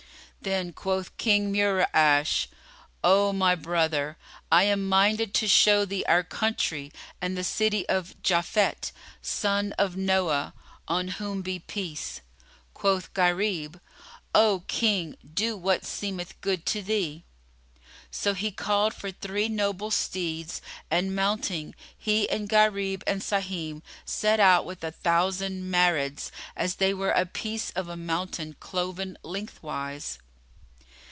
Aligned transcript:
Then 0.43 0.73
quoth 0.73 1.15
King 1.17 1.53
Mura'ash, 1.53 2.47
"O 3.03 3.31
my 3.31 3.53
brother, 3.53 4.17
I 4.51 4.63
am 4.63 4.89
minded 4.89 5.35
to 5.35 5.47
show 5.47 5.85
thee 5.85 6.03
our 6.07 6.23
country 6.23 6.91
and 7.21 7.37
the 7.37 7.43
city 7.43 7.87
of 7.87 8.15
Japhet[FN#31] 8.23 8.91
son 9.21 9.73
of 9.73 9.95
Noah 9.97 10.55
(on 10.87 11.09
whom 11.09 11.43
be 11.43 11.59
peace!)" 11.59 12.21
Quoth 12.73 13.13
Gharib, 13.13 13.79
"O 14.33 14.63
King, 14.67 15.15
do 15.31 15.55
what 15.55 15.85
seemeth 15.85 16.41
good 16.41 16.65
to 16.65 16.81
thee." 16.81 17.23
So 18.09 18.33
he 18.33 18.49
called 18.51 18.95
for 18.95 19.11
three 19.11 19.47
noble 19.47 19.91
steeds 19.91 20.59
and 20.89 21.15
mounting, 21.15 21.75
he 21.95 22.27
and 22.31 22.49
Gharib 22.49 23.03
and 23.05 23.21
Sahim, 23.21 23.83
set 24.05 24.39
out 24.39 24.65
with 24.65 24.83
a 24.83 24.89
thousand 24.91 25.71
Marids, 25.71 26.31
as 26.55 26.77
they 26.77 26.95
were 26.95 27.11
a 27.11 27.27
piece 27.27 27.69
of 27.69 27.87
a 27.87 27.95
mountain 27.95 28.55
cloven 28.59 29.19
lengthwise. 29.21 30.17